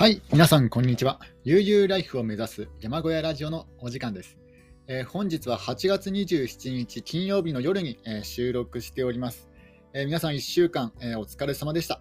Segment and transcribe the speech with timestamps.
[0.00, 1.20] はい、皆さん、こんにちは。
[1.44, 4.38] 悠々ライフを目指す山小屋ラジオのお時間です。
[4.86, 9.50] えー本日は8月27日金曜日の夜に、えー収録しております。
[9.92, 12.00] えー皆さん、1週間、えお疲れ様でした。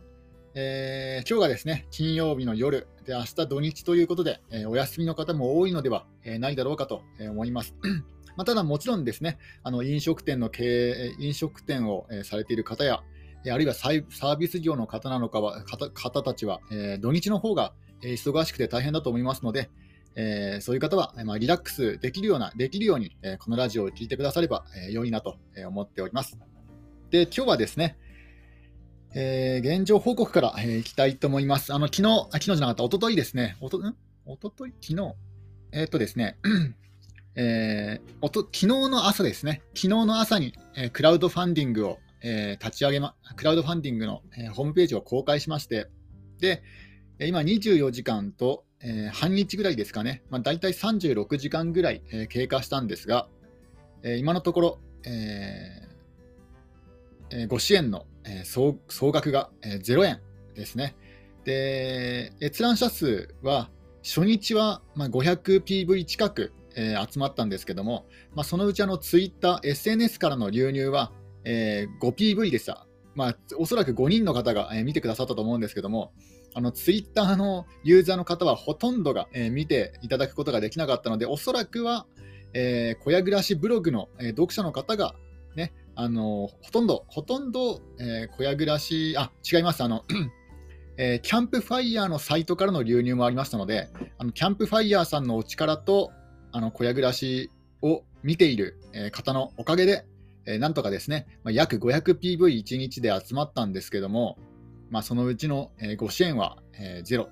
[0.55, 7.75] え今日がですね、金曜日の夜で、明日土日ということで、えお休みの方も多いのでは、えないだろうかと思います。
[8.37, 13.03] まあ、ただ、もちろんですね、あの飲食店の経営、飲食店を、えされている方や、
[13.51, 19.69] あるいはサービス業の方なのかは方たちは、え土日の方がえ忙しくて大変だと思いますので、
[20.15, 26.37] えーそういう方は、えーまあ、リラックスできるような、できるように、えーこのラジオを聞いてくだされば、えー良いなとえー思っております。
[27.11, 27.97] で、今日はですね、
[29.15, 31.73] えー現状報告から、えーいきたいと思います。
[31.73, 33.95] あの、昨日、あ昨日じゃなかった、一昨日ですね、おと、ん？
[34.25, 34.73] 一昨日？
[34.81, 35.15] 昨日？
[35.71, 36.37] えーっとですね、
[37.35, 45.87] えーおと昨日の朝ですね、昨日の朝に、えークラウドファンディングを、えー立ち上げま、クラウドファンディングの、えーホームページを公開しまして、
[46.39, 46.63] で、
[47.27, 53.27] 今24時間と、えー半日ぐらいですかね、まあ、大体36時間ぐらい、えー経過したんですが、
[54.03, 60.21] えー今のところ、えーご支援の、えー総総額が、えー0円
[60.55, 60.95] ですね。
[61.43, 63.69] で、閲覧者数は
[64.03, 71.11] 初日は、まあ、500PV 近く、えー集まったんですけども、まあ、そのうちあのツイッター、SNS からの流入は、
[71.43, 72.85] えー 5PV でした。
[73.13, 76.13] まあ、おそらく5人の方が、えー見てくださったと思うんですけども、
[76.53, 82.05] あのツイッターのユーザーの方はほとんどが、えー見ていただくことができなかったので、おそらくは、
[82.53, 85.15] えー小屋暮らしブログの、えー読者の方が、
[85.55, 90.03] ね、あのほとんど、ほとんど、えー小屋暮らし、あ、違います、あの、
[90.97, 96.11] えーキャンプファイヤーのサイトからの流入もありましたので、あのキャンプファイヤーさんのお力と、
[96.51, 100.05] あの小屋暮らしを見ている、えー方のおかげで、
[100.45, 104.37] えーなんとかですね、まあ、約 500PV1 日で集まったんですけども、
[104.89, 107.29] まあ、そのうちの、えーご支援は、えーゼロ。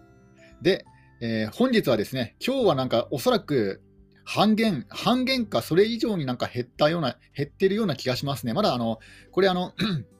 [0.61, 0.85] で、
[1.21, 3.81] えー本日はですね、今日はなんかおそらく
[4.25, 8.53] 半減、半減かそれ以上になんか減ったような、減ってるような気がしますね。
[8.53, 8.99] まだあの、
[9.31, 9.73] これあの、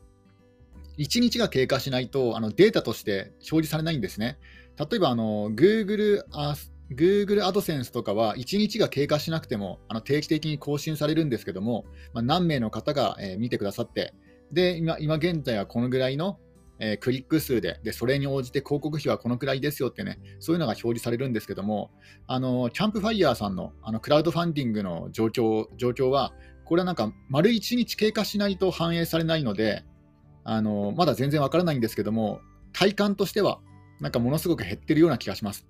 [0.98, 4.38] 1日が経過しないとあのデータとして表示されないんですね。
[4.78, 6.56] 例えばあの Google あ
[6.92, 14.14] Google AdSense とかは1日が経過しなくてもあの定期的に更新されるんですけども、まあ、何名の方が、えー見てくださって、
[14.52, 16.40] で今今現在はこのぐらいの、
[16.80, 21.92] えークリック数でで、それに応じて広告費はこのくらいですよってね、そういうのが表示されるんですけども、
[22.28, 26.34] あのキャンプファイヤーさんのあのクラウドファンディングの状況状況は、
[26.66, 29.86] これはなんか丸1日経過しないと反映されないので、
[30.44, 32.42] あのまだ全然わからないんですけども、
[32.74, 33.60] 体感としては、
[34.00, 35.68] なんかものすごく減ってるような気がします。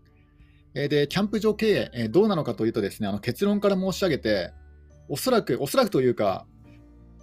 [0.74, 4.54] えで、キャンプ場経営、えどうなのかというとですね、あの結論から申し上げて、
[5.10, 6.46] おそらく、おそらくというか、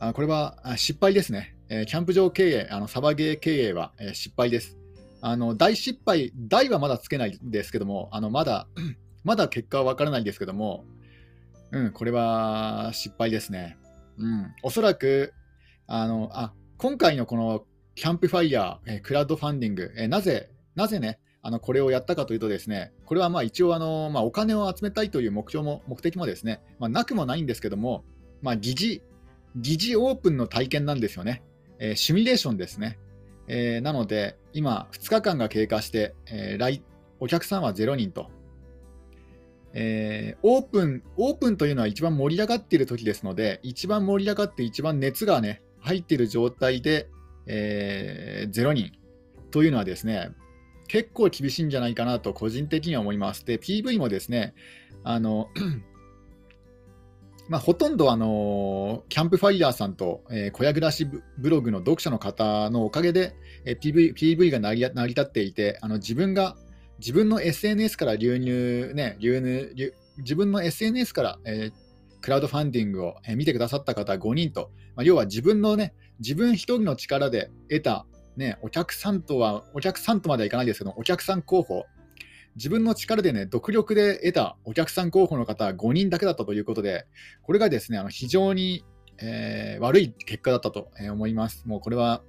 [0.01, 1.54] あこれは失敗ですね。
[1.69, 4.77] えーキャンプ場経営、あのサバゲー経営は、えー失敗です。
[5.21, 8.67] あの大失敗、大はまだつけないですけども、あのまだ、
[9.25, 10.85] まだ結果はわからないんですけども、
[11.71, 13.79] うん、これは失敗ですね。
[14.19, 15.33] うん、おそらく、
[15.87, 17.65] あの、あ、今回のこの
[17.95, 28.03] キャンプファイヤー、えークラウドファンディング、えーなぜ、なぜね、あのこれをやったかというとですね、これはまあ一応あの、まあ、お金を集めたいという目標も目的もですね、まあ、なくもないんですけども、
[28.41, 29.03] まあ、疑似、
[29.57, 31.43] 疑似オープンの体験なんですよね。
[31.85, 32.99] えーシミュレーションですね。
[33.47, 36.83] えーなので、今、2日間が経過して、えー来
[37.21, 38.31] お客さんは0人と。
[39.75, 47.09] えーオープン、オープンというのは一番盛り上がっている時ですので、一番盛り上がって一番熱がね、入っている状態で、
[47.47, 48.93] えー0人
[49.51, 50.31] というのはですね、
[50.89, 53.45] 結構厳しいんじゃないかなと個人的には思います。
[53.45, 54.55] で、PV もですね、
[55.03, 55.51] あの、
[57.49, 61.07] まあ、ほとんどあのキャンプファイヤーさんと、えー小屋暮らし
[61.39, 63.35] ブログの読者の方のおかげで、
[63.67, 66.57] えー PV, PV が成り成り立っていて、あの自分が
[67.01, 71.73] 自分の SNS から流入、ね、流入流自分の SNS から、えー
[72.23, 81.85] クラウドファンディングを、えー見てくださった方5人と、まあ、要は自分のね、自分一人の力で得た、ね、お客さんとは、お客さんとまではいかないですけど、お客さん候補、
[82.57, 87.07] 自分の力でね、独力で得たお客さん候補の方5人だけだったということで、
[87.43, 88.85] これがですね、あの非常に、
[89.19, 91.67] えー悪い結果だったと思います。
[91.67, 92.23] もうこれは、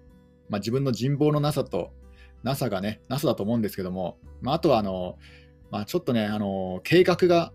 [0.50, 1.94] まあ、自分の人望のなさと、
[2.44, 5.18] なさがね、なさだと思うんですけども、まあ、あとはあの、
[5.72, 7.52] まあ、ちょっとね、あの計画が、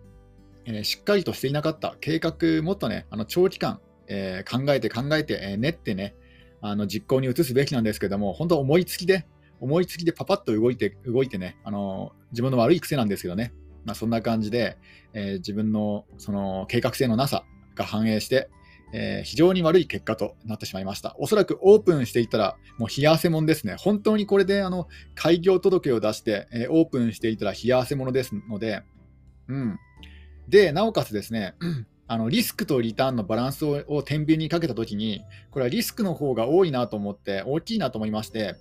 [0.64, 6.14] えーしっかりとしていなかった、計画、もっとね、あの長期間、えー考えて考えて、えー練ってね、
[6.60, 9.26] あの実行に移すべきなんですけども、本当思いつきで、
[9.60, 13.52] 思いつきでパパッと動いて、動いてね、あの自分の悪い癖なんですけどね、
[13.84, 14.78] まあ、そんな感じで、
[15.12, 18.48] えー自分のその計画性のなさが反映して、
[18.92, 21.14] えー、非常に悪い結果となってしまいました。
[21.18, 23.76] おそらくオープンしていたら、もう冷や汗もんですね。
[23.78, 28.82] 本当にこれであの開業届を出して、えー、オープンしていたら冷や汗ものですので、
[29.48, 29.78] うん。
[30.48, 31.54] で、なおかつですね、
[32.08, 38.56] あのリスクとリターンのバランスをを天秤にかけたときに、これはリスクの方が多いなと思って、大きいなと思いまして、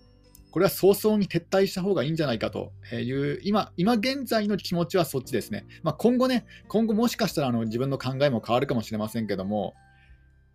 [0.51, 5.66] これは早々に撤退した方がいいんじゃないかという、今、今現在の気持ちはそっちですね。
[5.84, 9.75] まあ、今後ね、今後もしかしたらあの自分の考えも変わるかもしれませんけども、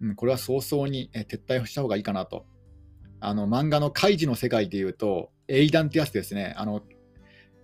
[0.00, 2.46] うん、これは早々に撤退した方がいいかなと。
[3.20, 6.54] あの漫画のカイジの世界でいうと、英断ってやつですね。
[6.56, 6.82] あの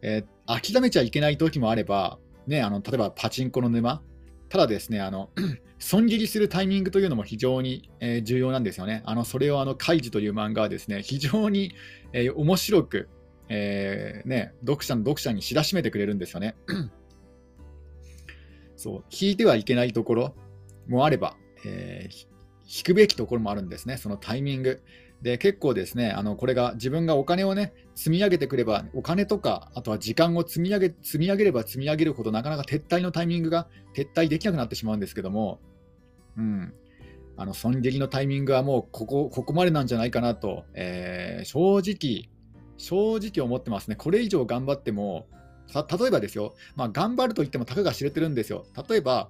[0.03, 4.03] えー、諦めちゃいけない時もあれば、ね、あの例えばパチンコの沼、
[4.51, 5.31] ただですね、あの
[5.79, 9.03] 損切りするタイミングというのも非常に、えー、重要なんですよね。
[9.07, 11.73] あのそれをあのカイジという漫画はですね、 非常に、
[12.13, 13.09] えー、面白く、
[13.49, 16.57] えー、ね、読者の読者に知らしめてくれるんですよね。
[18.77, 20.35] そう、引いてはいけないところ
[20.89, 22.09] もあれば、え、
[22.67, 24.83] 引くべきところもあるんですね、そのタイミング。
[25.23, 35.61] で、結構ですね、あのこれが自分がお金をね、積み上げてくれば、お金とか、あとは時間を積み上げ積み上げれば積み上げるほど、なかなか撤退のタイミングが撤退できなくなってしまうんですけども、
[36.39, 36.73] うん、
[37.37, 42.31] あの損切りのタイミングはもうここここまでなんじゃないかなと、えー、正直、
[42.79, 43.97] 正直思ってますね。
[43.97, 45.27] これ以上頑張っても、
[45.75, 48.65] 例えばですよ、まあ、頑張ると言ってもたかが知れてるんですよ。
[48.89, 49.29] 例えば、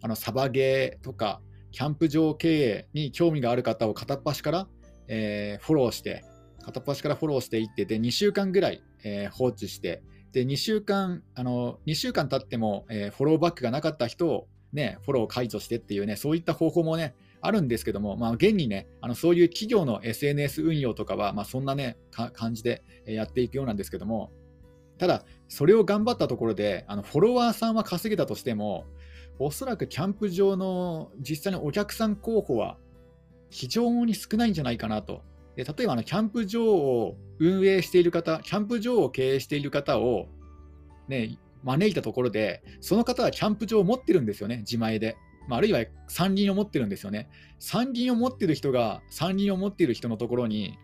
[0.00, 4.68] あのサバゲーとか、キャンプ場経営に興味がある方を片っ端から、
[5.08, 6.24] えー、フォローして、
[6.66, 10.02] 片っ端からフォローしていって、で、2週間ぐらい、えー、放置して、
[10.32, 21.96] で、2週間、あの、2週間経っても、えー、フォローバックがなかった人を、ね、フォロー解除してっていうね、そういった方法もね、あるんですけども、まあ、現にね、あのそういう企業の SNS 運用とかは、まあ、そんなね、
[22.32, 24.32] 感じでやっていくようなんですけども、
[24.98, 28.86] ただ、それを頑張ったところで、あのフォロワーさんは稼げたとしても、
[29.38, 32.78] おそらくキャンプ場の実際のお客さん候補は
[33.50, 35.22] 非常に少ないんじゃないかなと。
[35.56, 40.28] で例えばあのキャンプ場を運営している方、キャンプ場を経営している方を、
[41.08, 45.16] ね、招いたところで、その方はキャンプ場を持ってるんですよね、自前で。
[45.48, 47.28] まあ、あるいは山林を持ってるんですよね。
[47.58, 50.78] 山林を持ってる人が山林を持っている人のところに、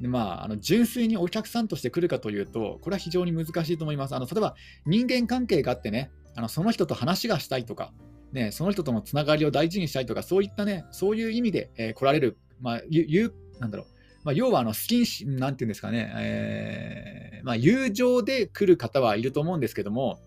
[0.00, 4.14] でまあ、あの純粋にお客さんとして来るかというと、これは非常に難しいと思います。
[4.14, 4.54] あの例えば
[4.86, 7.92] 人間関係があってね、あのその人と話がしたいとか、
[8.32, 13.86] ね、その人とのつながりを大事にしたいとか、そういったね、そういう意味で、えー、来られる、まあ、ゆなんだろう、
[14.26, 20.18] まあ、要はあのスキンシ、なんていうんですかね、えー、まあ、友情で来る方はいると思うんですけども、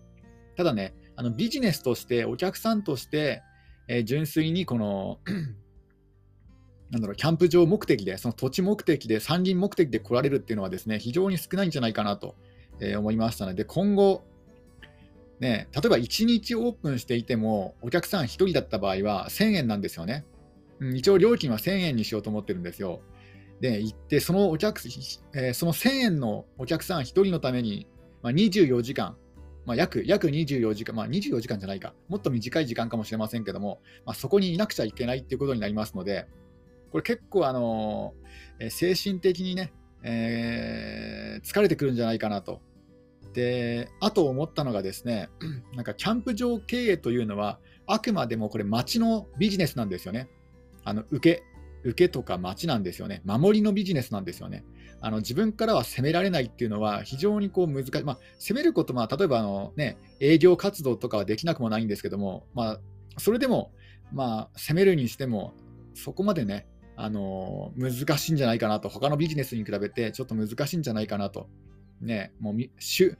[0.56, 3.42] ただね、あのビジネスとして、お客さんとして、
[3.88, 5.18] えー、純粋にこの
[6.90, 12.36] なんだろう、キャンプ場目的で、その土地目的で、山林目的で来られるっていうのはですね、非常に少ないんじゃないかなと、
[12.80, 14.24] え思いましたので、今後、
[15.40, 20.24] ね、例えば1日オープンしていても、お客さん1人だった場合は1000円なんですよね。
[20.78, 23.02] うん、一応料金は1000円にしようと思ってるんですよ。
[23.60, 24.80] で、行って、そのお客、
[25.34, 27.86] えー、その1000円のお客さん1人のために、
[28.22, 29.16] まあ、24時間、
[29.66, 36.26] まあ、約約24時間、まあ、24時間じゃないか、もっと短い時間かもしれませんけども、まあ、そこにいなくちゃいけないっていうことになりますので、
[36.90, 39.72] これ結構、あのー、精神的にね、
[40.02, 42.62] えー、疲れてくるんじゃないかなと
[43.32, 45.28] で、あと思ったのがですね、
[45.74, 50.28] なんかキャンプ場経営というのは、あくまでもこれ町のビジネスなんですよね。
[50.84, 51.42] あの受け、
[51.82, 53.22] 受けとか待ちなんですよね。
[53.24, 54.64] 守りのビジネスなんですよね。
[55.00, 58.04] あの自分からは責められないっていうのは非常にこう難しい。
[58.04, 62.80] まあ、責めること、は、例えばあの、ね、営業活動とかはできなくもないんですけども、まあ、
[63.18, 63.72] それでも、
[64.12, 65.54] まあ、責めるにしても、
[65.94, 71.48] そこまでね、あの難しいんじゃないかなと、他のビジネスに比べてちょっと難しいんじゃないかなと
[72.00, 73.16] ね、もう周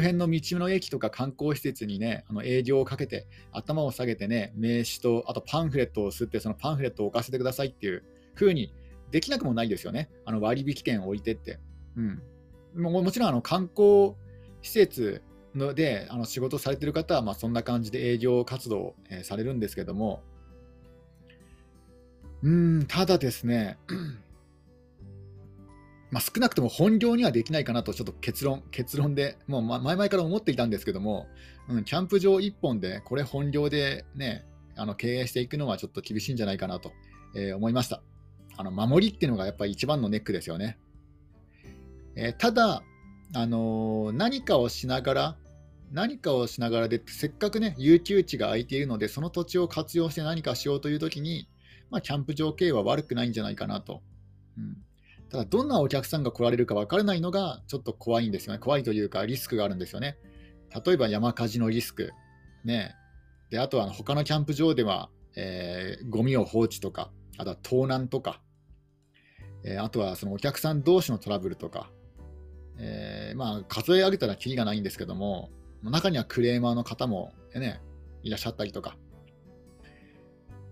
[0.00, 8.04] 辺の道の駅とか観光施設にね、あの営業をかけて、頭を下げてね、名刺と、あとパンフレットを吸って、そのパンフレットを置かせてくださいっていう
[8.34, 8.74] 風に
[9.10, 10.10] できなくもないですよね。
[10.24, 11.58] あの割引券を置いてって。
[11.96, 12.22] うん、
[12.74, 14.14] ももちろんあの観光
[14.62, 15.22] 施設
[15.54, 20.22] のであの仕事されてる方は、まあ、そんな感じで営業活動を、えー、されるんですけども、
[22.42, 23.78] うん、ただですね、
[26.10, 31.26] まあ、少なくとも本業にはできないかなと、ちょっと結論、結論で、もう前々から思っていたんですけども、
[31.68, 34.46] うん、キャンプ場1本で、これ本業でね、
[34.76, 36.92] あの経営していくのはちょっと厳しいんじゃないかなと、
[37.34, 38.02] えー、思いました。
[38.56, 40.78] あの守りっていうのがやっぱり一番のネックですよね。
[42.16, 42.82] えー、ただ、
[43.34, 45.36] あのー、何かをしながら、
[45.92, 51.48] 何かをしながらで、せっかくね、有給地が空いているので、その土地を活用して何かしようというときに、
[51.90, 54.02] まあ、キャンプ場経営は悪くないんじゃないかなと。
[54.56, 54.87] うん
[55.30, 58.58] ただ、どんなお客さんが来られるか分からないのがちょっと怖いんですよね。
[58.58, 60.16] 怖いというか、リスクがあるんですよね。
[60.84, 62.10] 例えば山火事のリスク、
[62.64, 62.94] ね、
[63.50, 68.40] であとは他のキャンプ場では、えー、ゴミを放置とか、あとは盗難とか、
[69.64, 71.90] えー、あとはそのお客さん同士のトラブルとか、
[72.78, 75.50] えー、まあ、数え上げたらきりがないんですけども、
[75.82, 77.80] 中にはクレーマーの方も、ね、
[78.22, 78.96] いらっしゃったりとか、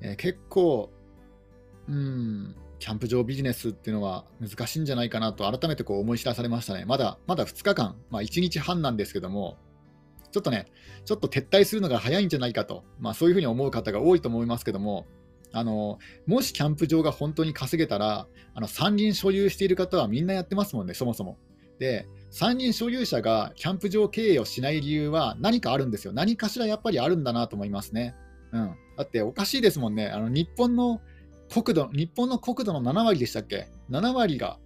[0.01, 0.91] えー、結構、
[1.89, 6.85] うん、キャンプ場ビジネスっていうのは難しいんじゃないかなと改めてこう思い知らされましたね。
[6.85, 9.57] まだ、まだ2日間、まあ、1日半なんですけども、
[10.33, 10.67] ちょっとね、
[11.05, 15.07] ちょっと撤退するのが早いんじゃないかと、まあ、そういうふうに思う方が多いと思いますけども、
[15.53, 21.39] あのもしキャンプ場が本当に稼げたら、あの山林所有している方はみんなやってますもんね、そもそも。
[21.79, 26.13] で、山林所有者がキャンプ場経営をしない理由は何かあるんですよ。
[26.13, 28.15] 何かしらやっぱりあるんだなと思いますね。
[28.53, 30.09] うん、だっておかしいですもんね。
[30.09, 31.01] あの日本の
[31.51, 34.59] 国土、日本の国土の7割でしたっけ ?7 割が、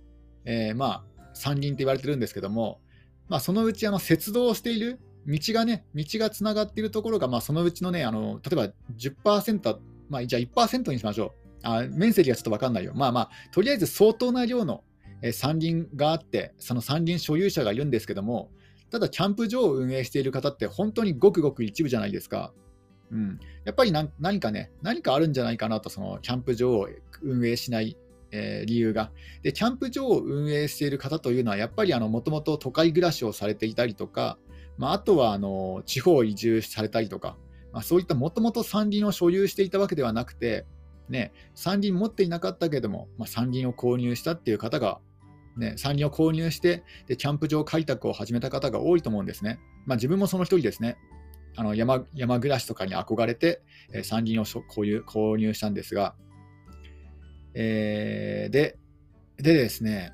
[0.44, 2.80] えー、まあ、山林って言われてるんですけども、
[3.28, 11.32] まあ、そのうちあの鉄道をしている道がね、道がつながっているところが、まあ、そのうちのね、あの例えば10%、まあ、じゃあ1%にしましょう。
[11.62, 12.92] あ面積がちょっと分かんないよ。
[12.94, 14.82] まあまあ、とりあえず相当な量の、
[15.22, 18.50] え山林があって、その山林所有者がいるんですけども、
[18.90, 22.52] ただ、キャンプ場を運営している方って本当にごくごく一部じゃないですか。
[23.12, 26.88] うん、やっぱり何かね、何かあるんじゃないかなと、そのキャンプ場を
[27.22, 27.96] 運営しない、
[28.30, 29.10] えー、理由が
[29.42, 29.52] で。
[29.52, 34.38] キャンプ場を運営している方というのは、やっぱりもともと都会暮らしをされていたりとか、
[34.78, 37.36] まあ、あとはあの地方移住されたりとか、
[37.72, 40.64] まあ、そういったもともと山林を所有していたわけではなくて、
[41.08, 45.00] ね、山林持っていなかったけども、まあ、山林を購入したっていう方が、
[45.56, 49.58] ね、山林を購入してで、キャンプ場開拓を始めた方が多いと思うんですね。
[49.86, 50.96] まあ、自分もその一人ですね。
[51.56, 56.14] あの山山暮らしとかに憧れて、えー、山林を購入購入したんですが、
[57.54, 58.78] えー、で
[59.36, 60.12] でですね、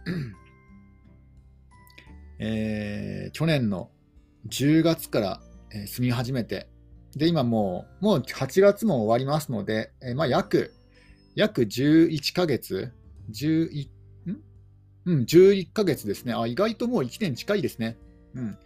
[2.38, 3.90] えー、去年の
[4.48, 5.40] 10月から、
[5.72, 6.68] えー、住み始めて、
[7.16, 10.74] で、今もう、もう8月も終わりますので、えー、まあ、約、
[11.34, 12.92] 約11ヶ月、
[13.30, 13.88] 11、
[14.26, 14.40] ん？
[15.06, 16.34] うん、11ヶ月ですね。
[16.34, 17.96] あ、意外ともう1年近いですね。
[18.34, 18.58] うん。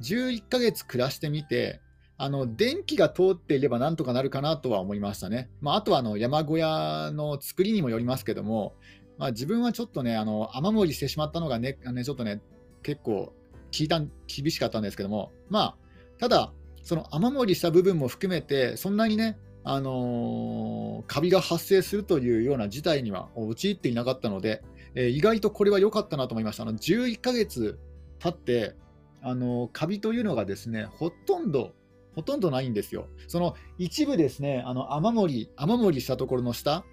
[0.00, 1.80] 11ヶ月暮らしてみて、
[2.20, 5.48] あの電気が通っていればなんとかなるかなとは思いましたね。
[5.60, 8.74] まあ、あとはあの山小屋の作りにもよりますけども、
[9.18, 12.42] まあ、自分はちょっとね、あの雨漏りしてしまったのがね、ねちょっとね、
[12.82, 13.32] 結構
[13.70, 15.76] 聞いた厳しかったんですけども、まあ、
[16.18, 24.62] ただ、その雨漏りした部分も含めて、そんなにね、あのー、カビが発生するというような事態には陥っていなかったので、
[24.94, 26.62] えー、意外とこれは良かったなと思いました。
[26.64, 27.78] あの11ヶ月
[28.18, 28.74] 経って、
[29.22, 31.74] あのー、カビというのがですね、ほとんど
[32.18, 33.06] ほとんどないんですよ。
[33.28, 36.84] その一部ですね、あの雨漏り、雨漏りしたところの下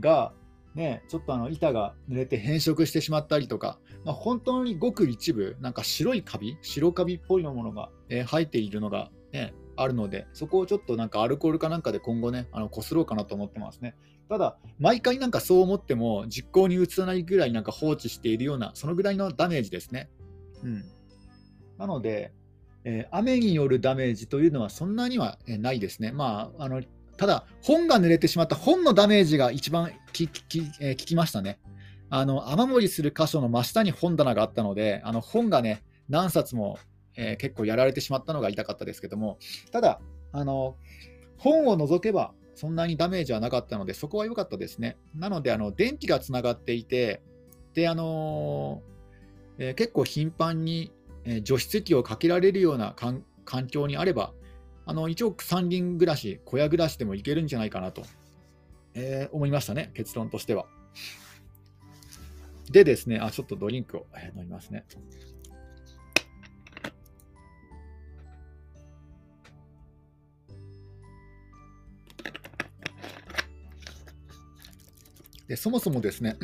[0.00, 0.32] が、
[0.74, 13.94] ね、ちょっとあの板が濡れて変色してしまったりとか、まあ、本当にごく一部、なんか白いカビ、白カビっぽいものが、えー、生えているのが、ね、あるので、そこをちょっとなんかアルコールかなんかで今後ね、あのこすろうかなと思ってますね。
[14.28, 20.10] ただ、毎回なんかそう思っても実行に移さないぐらいなんか放置しているような、そのぐらいのダメージですね。
[20.64, 20.82] うん。
[21.78, 22.32] なので、
[22.84, 26.12] えー、雨によるダメージというのはそんなにはないですね。
[26.12, 26.82] まあ、あの
[27.16, 31.60] ただ、本が濡れてしまった本のダメージが一番きき、えー、聞きましたね。
[32.10, 36.78] あの雨漏りする箇所の真下に本棚があったので、あの本がね、何冊も、
[37.16, 39.38] えー、結構やられてしまったのが痛かったですけども、
[39.70, 40.00] ただ、
[40.32, 40.76] あの
[41.38, 44.96] 本を除けばそんなにダメージはなかったので、そこは良かったですね。
[45.14, 47.22] なので、あの電気がつながっていて、
[47.74, 48.82] であの
[49.58, 50.92] えー、結構頻繁に
[51.24, 54.32] え除湿機をかけられるような環境にあれば、
[54.84, 58.02] あの一応、山林暮らし、小屋暮らしでもいけるんじゃないかなと、
[58.94, 60.66] えー、思いましたね、結論としては。
[62.70, 64.84] でですね、あちょっとドリンクを、飲みますね。
[75.46, 76.36] でそもそもですね、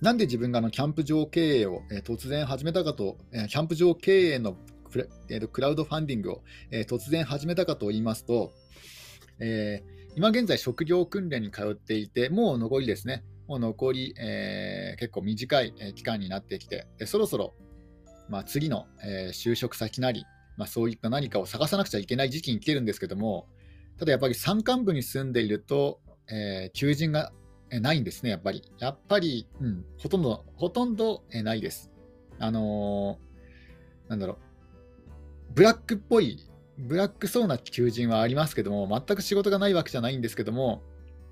[0.00, 4.56] なんで自分がのキャンプ場経営を、突然始めたかと、キャンプ場経営の
[4.90, 8.52] クラ,、えー、クラウドファンディングを、えー、突然始めたかと言いますと、
[9.40, 17.54] えー、今現在、職業訓練に通っていて、もう残りですね、もう残り、えー、結構短い期間になってきて、そろそろ、
[18.28, 20.24] まあ、次の、えー、就職先なり、
[20.56, 23.48] まあ、そういった何かを探さなくちゃいけない時期に来てるんですけども、
[23.98, 26.00] ただやっぱり山間部に住んでいると、
[26.30, 27.32] えー、求人が
[27.70, 28.62] ないんですね、やっぱり。
[28.78, 31.90] やっぱり、うん、ほとんど、ほとんどえないです。
[32.38, 34.36] あのー、なんだろう、
[35.54, 36.48] ブラックっぽい、
[36.78, 40.82] ブラックそうな求人はありますけども、全く仕事がないわけじゃないんですけども、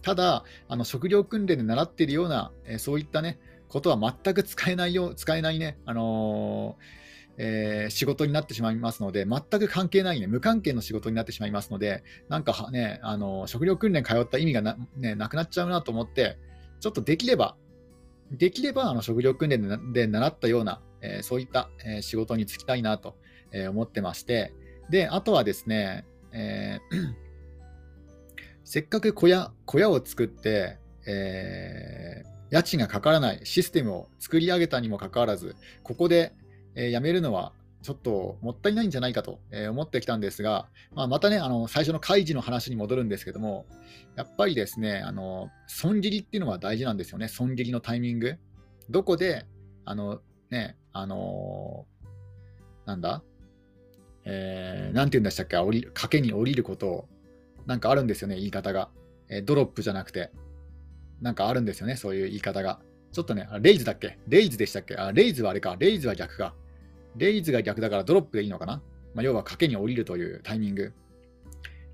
[0.02, 3.38] ただ、あの職業訓練で習っているような、えそういったね、
[3.68, 6.76] ことは全く使えないよう、使えないね、あの
[7.38, 16.38] えー、仕事になってしまいますので、全く関係ない、ね、無関係の仕事になってしまいますので、なんかね、あの食料訓練通った意味がな,、ね、なくなっちゃうなと思って、
[16.80, 17.56] ちょっとできれば、
[18.30, 23.16] できればあの食料訓練で習ったような、えー、そういった、えー、仕事に就きたいなと、
[23.52, 24.52] えー、思ってまして、
[24.90, 27.14] で、あとはですね、えー、
[28.64, 36.32] せっかく小屋小屋を作って、えー、家賃がかからないシステムを作り上げたにもかかわらず、ここで、
[36.76, 37.52] え、辞めるのは
[37.82, 39.40] ちょっともったいないんじゃないかと
[39.70, 43.66] 思ってきたんですが、まあ、またね、あの最初の開示の話に戻るんですけども、
[44.14, 48.36] やっぱりですね、あの損切りっていうのは大事なんですよね、損切りのタイミング。
[48.90, 49.46] どこで、
[49.84, 53.22] あのね、あのー、なんだ、
[54.24, 57.08] えー、なんて言うんでしたっけ、降り賭けに降りることを、
[57.66, 58.90] なんかあるんですよね、言い方が。
[59.28, 60.30] えー、ドロップじゃなくて、
[61.20, 62.80] なんかあるんですよね、そういう言い方が。
[63.12, 64.18] ちょっとね、レイズだっけ？
[64.28, 64.94] レイズでしたっけ？
[64.96, 65.76] あ、レイズはあれか。
[65.78, 66.54] レイズは逆か。
[67.16, 68.82] レイズが逆だからドロップでいいのかな、
[69.14, 70.92] まあ、要は賭けに降りるというタイミング。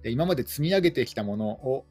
[0.03, 1.87] で今まで積み上げてきたものを、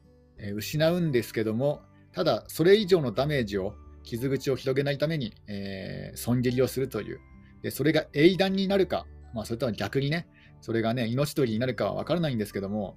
[0.56, 7.20] 失うんですけども、ただそれ以上のダメージを、傷口を広げないために、えー、損切りをするという。
[7.62, 10.26] でそれが英断になるか、まあ、それとは逆にね、
[10.60, 12.96] それがね、命取りになるかは分からないんですけども、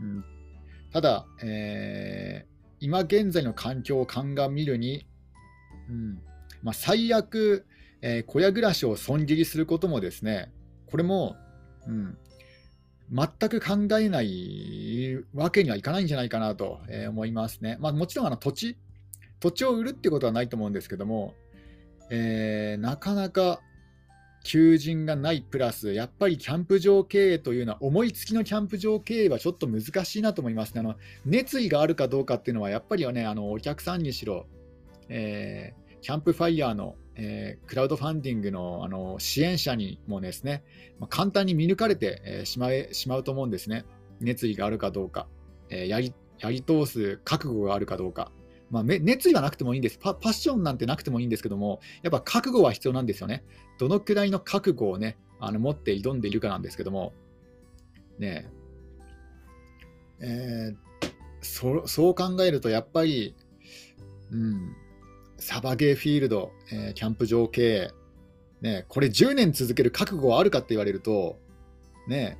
[0.00, 0.24] うん、
[0.92, 5.06] ただ、えー、今現在の環境を鑑みるに、
[5.88, 6.18] うん
[6.62, 7.66] まあ、最悪、
[8.06, 10.52] えー、小屋暮らしを損切りすることもですね、
[10.84, 11.36] これも、
[11.86, 12.18] うん、
[13.10, 17.78] 全く考えないわけにはいかないんじゃないかなと思いますね。
[17.80, 18.76] まあ、もちろんあの土地、
[19.40, 21.32] 土地を売るってことはないと思うんですけども、
[22.10, 23.60] えー、なかなか
[24.44, 30.80] 求人がないプラス、やっぱりキャンプ場経営というのは、思いつきのキャンプ場経営はちょっと難しいなと思いますね。
[30.80, 34.46] あの熱意があるかどうかっていうのは、やっぱりね、あのお客さんにしろ、
[35.08, 40.64] えー、キャンプファイヤーの、えー、クラウドファンディングのあの支援者にもですね、
[40.98, 43.84] まあ、簡単に見抜かれて、えー、しまえしまうと思うんですね。
[44.20, 45.26] 熱意があるかどうか、
[45.70, 48.30] えやりやり通す覚悟があるかどうか。
[48.70, 50.14] まあ、熱意はなくてもいいんですパ。
[50.14, 53.44] パッションなんてなくてもいいんですけども、やっぱ覚悟は必要なんですよね。
[53.78, 57.12] どのくらいの覚悟をね、あの持って挑んでいるかなんですけども、
[58.18, 58.50] ね
[60.20, 60.76] えー、
[61.40, 63.34] そそう考えると、やっぱり、
[64.32, 64.74] うん、
[65.38, 67.90] サバゲーフィールド、えー、キャンプ場経営、
[68.60, 71.38] ね、これ10年続ける覚悟はあるかって言われると、
[72.08, 72.38] ね、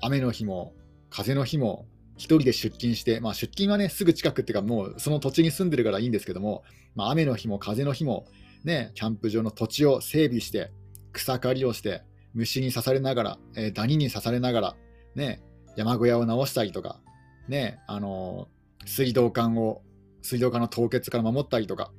[0.00, 0.74] 雨の日も
[1.10, 6.62] 風の日も1人で出勤して、まあ、出勤はね、すぐ近くっていうか、もうその土地に住んでるからいいんですけども、
[6.94, 8.26] まあ、雨の日も風の日も、
[8.64, 10.70] ね、キャンプ場の土地を整備して、
[11.12, 12.02] 草刈りをして、
[12.34, 14.76] 虫に刺されながら、えー、ダニに刺されながら、
[15.14, 15.42] ね、
[15.76, 17.00] 山小屋を直したりとか、
[17.48, 19.82] ね、あのー、水道管を、
[20.22, 21.92] 水道管の凍結から守ったりとか、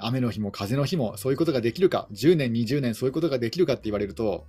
[0.00, 4.46] 雨の日も風の日もそういうことができるか、10年、20年そういうことができるかって言われると、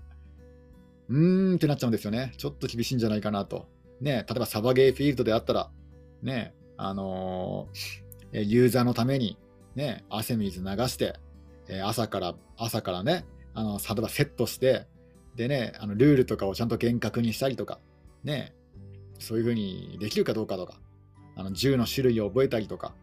[1.10, 2.34] うーんってなっちゃうんですよね。
[2.38, 3.67] ちょっと厳しいんじゃないかなと。
[4.00, 5.70] ね、例えばサバゲーフィールドであったら、
[6.24, 9.38] ね、あのー、ユーザーのために、
[9.76, 11.15] ね、汗水流して、
[11.84, 14.88] 朝から、朝からね、あの例えばセットして、
[15.36, 17.80] でね、あのルールとかをちゃんと厳格にしたりとか、
[18.24, 18.54] ね、
[19.20, 20.80] そういうふうにできるかどうかとか、
[21.36, 22.94] あの銃の種類を覚えたりとか、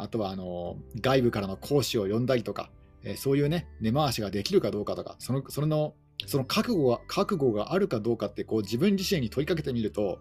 [0.00, 2.70] あとはあの外部からの講師を呼んだりとか、
[3.04, 5.94] えそういうね、根回しができるかどうかとか、そのそれの
[6.26, 10.18] その覚悟が覚悟があるかどうかってこう自分自身に問いかけてみると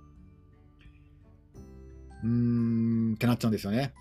[2.24, 3.94] うーんってなっちゃうんですよね。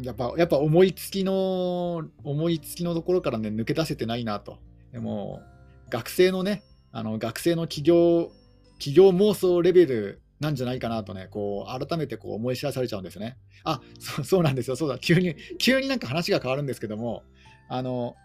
[0.00, 4.58] やっぱやっぱ思いつきの思いつきのところからね抜け出せてないなと。
[4.92, 5.42] でも
[5.90, 8.30] 学生のねあの学生の企業
[8.78, 13.38] 企業妄想レベルなんじゃないかなとね、こう改めてこう思い知らされちゃうんですね。
[13.64, 17.22] あそそうなんですよ、そうだ、急に、急になんか話が変わるんですけども、
[17.68, 18.16] あの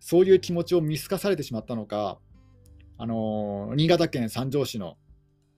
[0.00, 2.18] そういう気持ちを見透かされてしまったのか、
[2.98, 4.96] あの新潟県三条市の、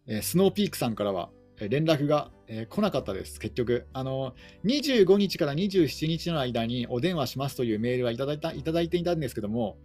[0.07, 3.87] えー、スノーピークさんからは、え連絡が、えー、来なかったです、結局。
[3.93, 9.79] あの25日から27日の間にお電話しますというメールはいただいたいただいていたんですけども、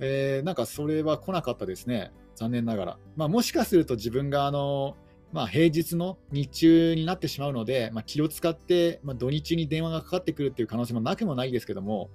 [0.00, 2.98] えー、なんかそれは来なかったですね、残念ながら。
[3.16, 4.96] まあ、もしかすると自分があの、
[5.32, 12.10] まあ、平日の日中になってしまうので、まあ、気を使って、まあ、土日に電話がかかってくるっていう可能性もなくもないですけども、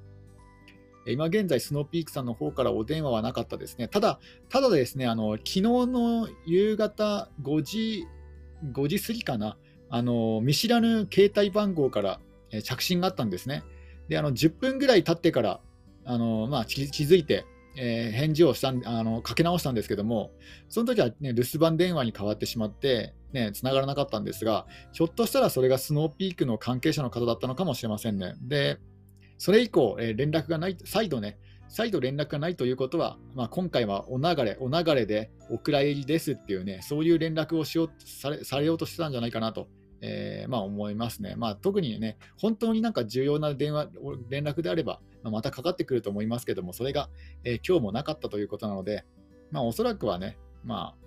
[1.08, 3.88] 今現在、スノーピークさんの方からお電話はなかったですね。
[3.88, 8.06] ただ、ただですね、あの昨日の夕方5時、
[8.72, 9.58] 5時過ぎかな、
[9.90, 12.20] あの見知らぬ携帯番号から
[12.62, 13.64] 着信があったんですね。
[14.10, 15.62] で、あの10分ぐらい経ってから
[16.04, 17.46] あの、まあ、気づいて、
[17.78, 20.32] えー、返事をしたあのかけ直したんですけども、
[20.68, 28.34] その時は、ね、留守番電話に変わってしまって、ね、繋がらなかったんですが、ひょっとしたらそれがスノーピークの関係者の方だったのかもしれませんね。
[28.42, 28.80] で、
[29.38, 31.38] それ以降、えー、連絡がない、再度ね、
[31.70, 39.68] 再度連絡がないということは、まあ、今回はお流れ、お流れでお蔵入りですっていうね、そういう連絡をしようされされようとしてたんじゃないかなと、
[40.02, 41.36] えー、まあ、思いますね。
[41.38, 43.90] まあ、特にね、本当になんか重要な電話、
[44.30, 47.10] 連絡であれば、まあ、またかかってくると思いますけども、それが、
[47.44, 49.06] えー、今日もなかったということなので、
[49.52, 51.06] まあ、おそらくはね、まあ、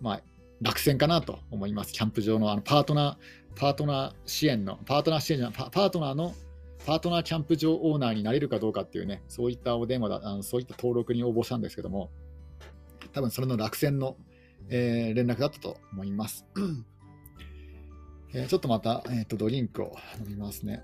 [0.00, 0.22] まあ、
[0.60, 1.92] 落選かなと思います。
[1.92, 6.34] キャンプ場のあのパートナー、パートナー支援の、パートナー支援じゃパートナーの
[6.86, 12.10] パートナーキャンプ場オーナーになれるかどうかっていうね、そういったお電話だ、あのそういった登録に応募したんですけども、
[13.12, 14.16] 多分それの落選の、
[14.68, 16.46] えー、連絡だったと思います。
[18.34, 20.82] えー、ちょっとまた、えーと、ドリンクを飲みますね。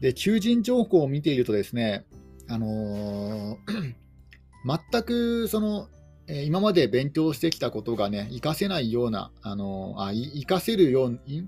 [0.00, 2.04] で、求人情報を見ているとですね、
[2.48, 3.94] あのー、
[4.90, 5.88] 全くその
[6.28, 11.46] え今まで勉強してきたことがね、活かせないような、あのあ活かせるように、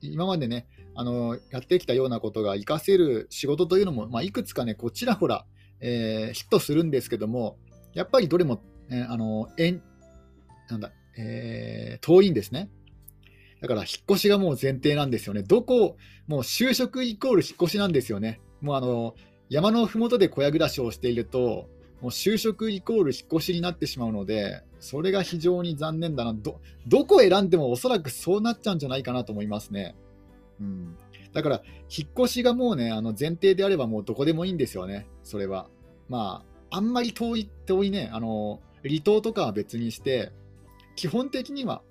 [0.00, 5.46] 今までね、あのやってきたようなことが活かせる仕事というのも、まあ、いくつかね、こちらほら、
[5.80, 7.56] えー、ヒットするんですけども、
[7.94, 9.82] やっぱりどれも、ね、あのえん
[10.68, 12.70] なんだ、えー、遠いんですね。
[13.60, 15.42] だから引っ越しがもう前提なんですよね。
[15.42, 18.40] どこ、もう就職イコール引っ越しなんですよね。
[18.60, 19.14] もうあの
[19.48, 21.68] 山のふもとで小屋暮らしをしていると、
[22.00, 26.32] もう就職イコール引っ越しになってしまうので、それが非常に残念だな。
[26.32, 29.96] ど、どこを選んでもおそらくそうなっちゃうんじゃないかなと思いますね。
[30.60, 30.96] うん。
[31.38, 35.68] だから、引っ越しがもうね、あの前提であればもうどこでもいいんですよね、それは。
[36.08, 40.32] まあ、あんまり遠い、遠いね、あの、離島とかは別にして、
[40.96, 41.82] 基本的には、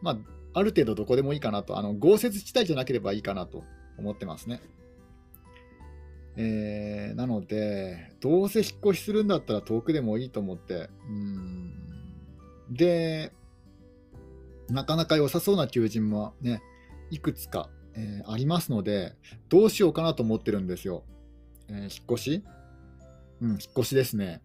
[0.00, 0.18] まあ、
[0.54, 3.64] ある程度どこでもいいかなと、あの豪雪地帯じゃなければいいかなと
[3.98, 4.62] 思ってますね。
[6.36, 11.72] えー、なので、どうせ引っ越しするんだったら遠くでもいいと思って、うん
[12.70, 13.32] で、
[14.68, 16.62] なかなか良さそうな求人もね、
[17.10, 19.16] いくつか、えー、ありますので、
[19.48, 21.02] どうしようかなと思ってるんですよ。
[21.68, 22.44] えー、引っ越し？
[23.40, 24.40] うん、引っ越しですね。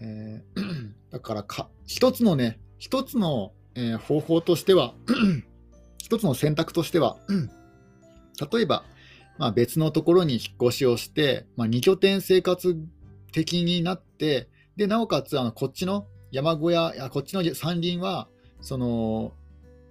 [0.00, 4.94] えー、 だからか、一つのね、一つの、え、方法としては、
[5.98, 7.18] 一つの選択としては、
[8.52, 8.84] 例えば、
[9.38, 12.76] まあ、別のところに引っ越しをして、まあ、2拠点生活
[13.32, 18.28] 的になって、でなおかつあのこっちの山小屋やこっちの山林は
[18.60, 19.32] その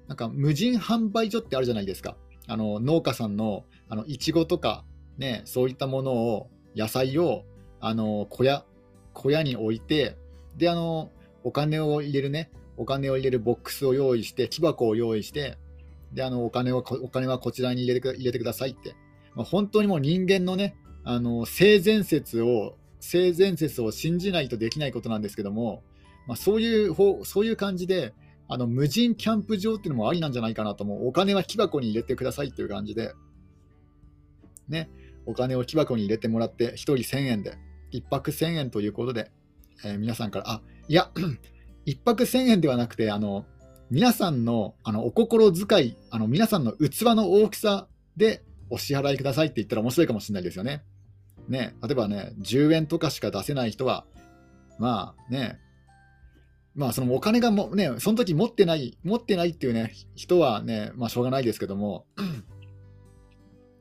[0.10, 2.17] なんか無人販売所ってあるじゃないですか。
[2.48, 4.84] あの農家さんのあのいちごとか、
[5.17, 7.45] ね、そういったものを野菜を
[7.80, 8.65] あの小屋
[9.13, 10.17] 小屋に置いて
[10.58, 11.12] であの
[11.45, 15.58] お金を入れるねお金を入れるボックスを用意して木箱を用意して
[16.12, 18.95] であのお金をお金はこちらに入れて入れてくださいって。
[19.36, 25.84] まあ、本当にもう人間のね、あの性善説を、性善説を信じないとできないことなんですけども、
[26.28, 28.13] まあ、そういうそういう感じで、
[28.50, 31.08] あの無人キャンプ場っていうのもありなんじゃないかなと思う。
[31.08, 33.14] お金は木箱に入れてくださいっていう感じで、
[34.68, 34.90] ね、
[35.28, 37.54] お金を木箱に入れてもらって、1人1000円で、
[37.94, 39.32] 1泊1000円ということで、
[39.86, 41.12] えー、皆さんから、あいや、
[41.86, 43.46] 1泊1000円ではなくて、あの
[43.92, 50.84] 皆さんのあのお心遣い、あの皆さんの器の大きさでお支払いくださいって言ったら面白いかもしれないですよね。
[51.48, 54.06] ね、例えばね、10円とかしか出せない人は、
[54.78, 55.60] まあね、
[56.75, 62.05] まあそのお金がもね、その時持ってない、持ってないっていうね、人はね、まあしょうがないですけども、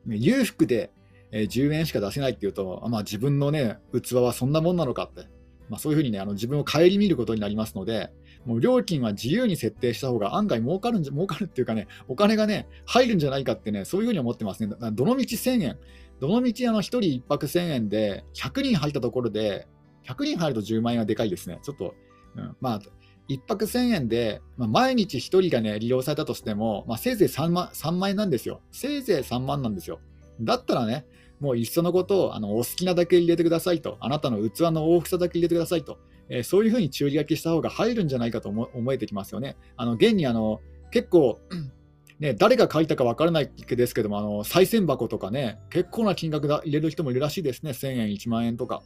[0.07, 0.91] 裕福で、
[1.31, 5.29] え10円しか出せないっていうと、まあ自分のね、器はそんなもんなのかって、
[5.69, 8.11] まあそういうふうにね、あの自分を顧みることになりますので、
[8.47, 14.75] もう料金は自由に設定した方が案外儲かるんじゃ、儲かるっていうかね、お金がね、入るんじゃないかってね、そういうふうに思ってますね。
[14.93, 15.79] どのみち1000円、
[16.21, 19.67] どのみちあの1人1泊1000円で、100人入ったところで、
[20.05, 21.59] 100人入ると10万円はでかいですね。
[21.63, 21.95] ちょっと、
[22.37, 22.81] うん、まあ、
[23.29, 28.61] 1泊1000円で、まあ、毎日1人がね、利用されたとしても、まあ、せいぜい3万 ,3 万円なんですよ。
[28.73, 30.01] せいぜい3万なんですよ。
[30.41, 31.07] だったらね、
[31.41, 39.57] もういっそのことをあのお好きなだけ入れてくださいと、あなたの器の大きさだけ入れてくださいと、えー、そういうふうに注意書きした方が入るんじゃないかと思えてきますよね。
[39.77, 40.61] あの現にあの
[40.91, 41.41] 結構
[42.19, 48.83] ね、誰が書いたか分からないですけども、あの賽銭箱とかね、結構な金額だ入れる人もいるらしいですね、1000円、1万円とか。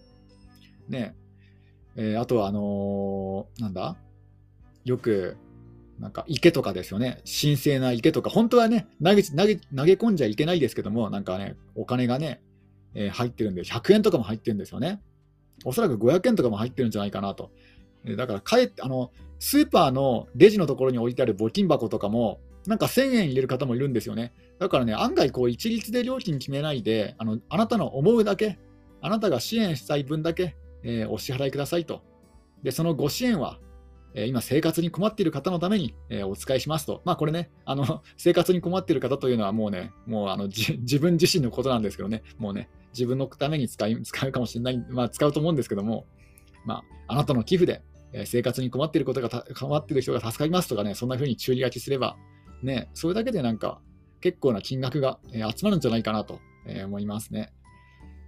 [0.88, 1.14] ね
[1.96, 3.96] えー、あとは、あのー、なんだ、
[4.85, 5.37] よく、
[5.98, 12.42] なんか池とかですよね、神聖な池とか、本当はね投げ投げ、投げ込んじゃいけないですけども、なんかね、お金がね、
[12.94, 15.00] えー、入ってるんで、100円とかも入ってるんですよね。
[15.64, 17.50] おそらく500円とかも入ってるんじゃないかなと。
[18.16, 24.33] だからかえってあのスーパーのレジのところに置いてある募金箱とかも、なんか1000円入れる方もいるんですよね。
[24.59, 28.59] だからね、案外こう一律で料金決めないで、あのあなたの思うだけ、
[29.00, 32.03] あなたが支援したい分だけ、えー、お支払いくださいと。
[32.62, 33.59] で、そのご支援は、
[34.14, 46.07] え今、生活に困っている方のために、えお使いしますと、まあ、これねあの、 生活に困っている方というのは、もうね、もうあの 自分自身のことなんですけどね、もうね、自分のために使い 使うかもしれない、まあ、使うと思うんですけども、
[46.66, 52.18] まあ、あなたの寄付で、え生活に困っていることが困っている人が助かりますとかね、そんな風に注意書きすれば、
[52.62, 53.81] ね、それだけでなんか、
[54.21, 57.55] 結構な金額が、え集まるんじゃないかなと、え思いますね。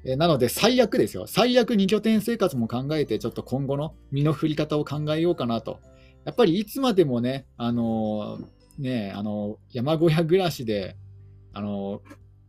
[0.04, 1.26] えなので、最悪ですよ。
[1.26, 5.80] 最悪2拠点生活も考えて、ちょっと今後の身の振り方を考えようかなと。
[6.24, 10.96] やっぱりいつまでもね、あのー、ね、あの山小屋暮らしで、
[11.52, 12.02] あの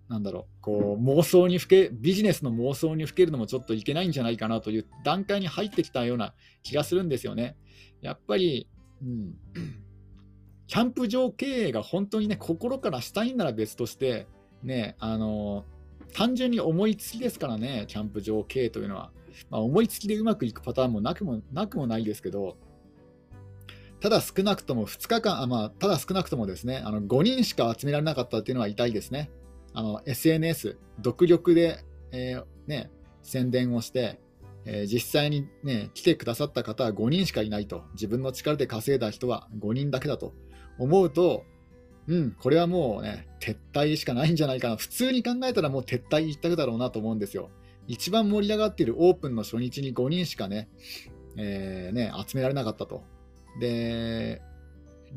[0.09, 7.55] なんだろう、こう妄想にふけ、ビジネスの妄想にふけるのもちょっといけないんじゃないかなという段階に入ってきたような気がするんですよね。
[8.01, 8.67] やっぱり、
[9.01, 9.33] うん、
[10.67, 14.27] キャンプ場経営が本当にね、心からしたいんなら別として、
[14.63, 15.74] ね、あのー
[16.15, 19.11] 単純に思いつきですからね、キャンプ場経営というのは。
[19.49, 22.55] まあ、思いつきでうまくいくパターンもなくもなくもないですけど、
[23.99, 29.29] ただ少なくとも2日間、あまあ、ただ少なくともですね、あの5人しか集められなかったっていうのは痛いですね。
[29.73, 32.89] あの SNS、独力で、えー、ね、
[33.21, 34.21] 宣伝をして、
[34.63, 40.33] えー、実際に、ね、来てくださった方は5人しかいないと、自分の力で稼いだ人は5人だけだと
[40.79, 41.43] 思うと、
[42.07, 44.75] うん、これはもうね、撤退しかないんじゃないかな。
[44.75, 47.49] 普通に考えたらもう撤退一択だろうなと思うんですよ。
[47.87, 50.69] 一番盛り上がっているオープンの初日に5人しかね、
[51.37, 53.03] えー、ね集められなかったと。
[53.59, 54.41] で、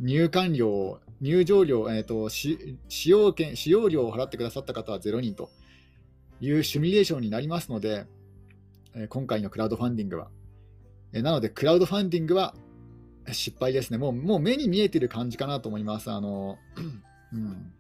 [0.01, 2.59] 入館料、入場料、えーと、使
[3.07, 5.51] 用権使用料を払ってくださった方は0人と
[6.41, 8.07] いうシミュレーションになりますので、
[8.95, 10.31] え、今回のクラウドファンディングは。
[11.13, 12.55] え、なので、クラウドファンディングは
[13.33, 13.99] 失敗ですね。
[13.99, 16.11] もうもう目に見えてる感じかなと思います。
[16.11, 16.59] あの
[17.33, 17.73] うん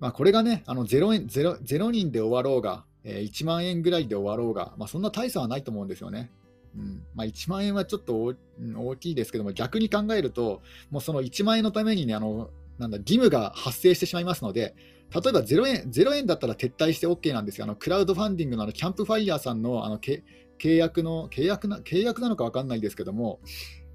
[0.00, 6.30] まあ、これがね、あの 0, 円 0, 0人で終わろうが、えー、1万円ぐらいで終わろうが、まあ、そんな大差はないと思うんですよね。
[6.76, 8.34] うんまあ、1万円はちょっと
[8.76, 14.74] 大きいですけども、逆に考えると、もうその1万円のためにね、あのなんだ義務が発生してしまいますので、
[15.14, 20.24] 例えば0円 ,0 円だったら撤退して OK なんですが、あのクラウドファンディングのあのキャンプファイヤーさんのあのけ
[20.64, 23.38] 契約の契約な契約なのか分かんないですけども、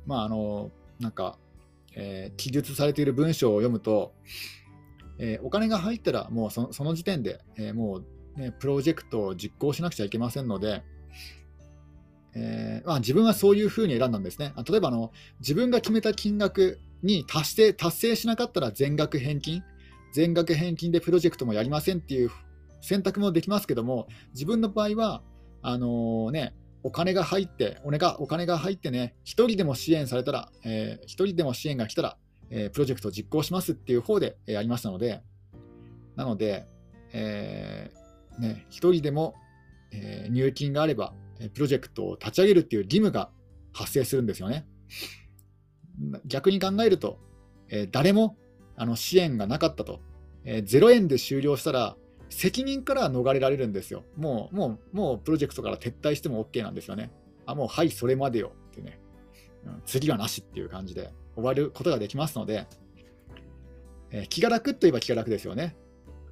[0.05, 1.39] まああのなんか、
[1.95, 4.13] えー、記述されている文章を読むと、
[5.17, 8.03] えー、お金が入ったらもうその時点で、えー、も
[8.37, 10.83] う、ね、プロジェクトを実行しなくちゃいけませんので、
[12.35, 14.53] えまあ、自分はそういうふうに選んだんですね。
[14.69, 19.63] 例えばあの自分が決めた金額に達成達成しなかったら全額返金、
[20.13, 22.29] 全額返金でプロジェクトもやりませんっていう
[22.81, 25.23] 選択もできますけども、自分の場合は、
[25.61, 32.17] あの、ね、お金が入って、お,、ね、お金が入ってね、1人でも支援されたら、えー、1人でも支援が来たら、
[32.49, 35.21] えー、プロジェクトを実行しますっていう方で、えー、やりましたので、
[36.15, 36.65] なので、
[37.13, 39.35] えーね、1人でも、
[39.91, 41.13] えー、入金があれば、
[41.53, 43.29] プロジェクトを立ち上げるっていう義務が
[43.73, 44.65] 発生するんですよね。
[46.25, 47.19] 逆に考えると、
[47.69, 48.37] えー、誰も
[48.75, 50.01] あの支援がなかったと、
[50.43, 51.97] えー、0円で終了したら、
[52.29, 54.03] 責任から逃れられるんですよ。
[54.15, 57.11] もう、もう、もうプロジェクトから撤退しても OK なんですよね。
[57.45, 58.99] あ、もう、はい、それまでよってね、
[59.65, 62.67] うん、次はなしっていう感じで終わることができますので、
[64.11, 65.75] えー、気が楽といえば気が楽ですよね。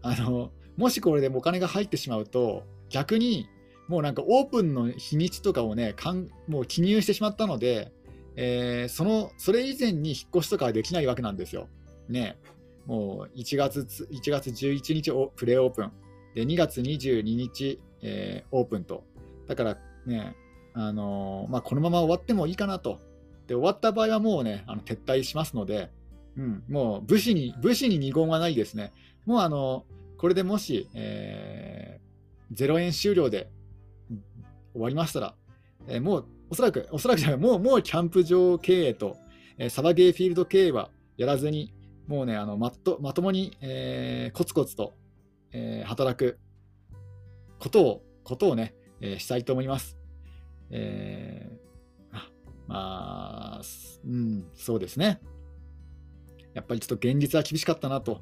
[0.02, 3.48] あの、もしこれでお金が入ってしまうと、逆に
[3.88, 7.92] もうなんかオープンの日にちとかをね、かんもう記入してしまったので、
[8.36, 11.68] えー、そのそれ以前に引っ越しとかはできないわけなんですよ。
[12.10, 12.38] ね、
[12.88, 15.92] もう1月 ,1 月11日プレオープン、
[16.34, 19.04] で2月22日、えー、オープンと。
[19.48, 20.36] だからね、
[20.74, 23.00] あのー、まあ、このまま終わってもいいかなと。
[23.48, 25.92] で、終わった場合はもうね、あの撤退しますので、
[26.38, 28.94] うん、もう武士に、武士に二言はないですね。
[29.26, 29.86] もうあの、
[30.18, 33.50] これでもし、えー、0円終了で
[34.74, 35.36] 終わりましたら、
[35.88, 39.18] えー、もうおそらく、おそらくじゃない、もう、もうキャンプ場経営と、
[39.58, 41.74] えー、サバゲーフィールド経営はやらずに、
[42.08, 44.96] もうね、あのまとまともに、えー、コツコツと、
[45.52, 46.40] えー、働く
[47.60, 49.98] ことをことをね、えー、したいと思います。
[50.70, 52.18] えー、
[52.68, 53.62] まあ、
[54.06, 55.20] うん、そうですね。
[56.54, 58.22] やっぱりちょっと現実は厳しかったなと。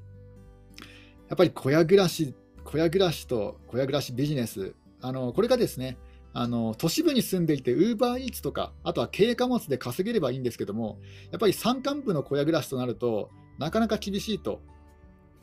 [1.30, 5.98] やっぱり小屋暮らし、小屋暮らしと小屋暮らしビジネス、あのこれがですね、
[6.34, 11.00] あの都市部に住んでいて、ウーバーイーツとか、あとは軽貨物で稼げればいいんですけども、
[11.32, 14.62] やっぱり山間部の小屋暮らしとなると、なかなか厳しいと。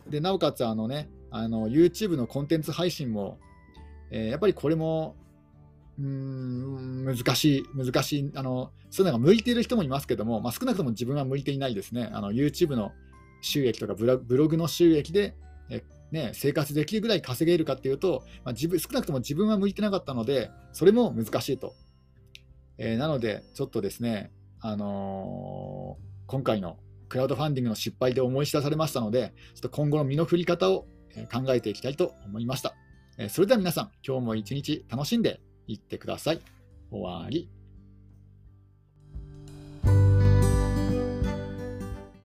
[0.09, 3.39] でなおかつあの、ね、あの YouTube のコンテンツ配信も、
[4.11, 5.17] えー、やっぱりこれも
[5.99, 12.11] うん難しい、難しいあの、そういうのが向いている人もいますけども、まあ、少なくとも自分は向いていないですね。
[12.13, 12.93] あの YouTube の
[13.41, 15.35] 収益とかブログの収益で、
[15.71, 21.75] えね、生活できるぐらい稼げるかっていうと、まあ、自分少なくとも自分は向いてなかったので、それも難しいと。
[22.79, 26.79] えー、なので、ちょっとですね、あのー、今回の
[27.13, 30.87] クラウドファンディングの失敗で思い知らされましたので、ちょっと今後の身の振り方を
[31.31, 32.75] 考えていきたいと思いました。
[33.29, 36.41] それでは皆さん、今日も一日楽しんでいってください。
[36.91, 37.51] 終わり。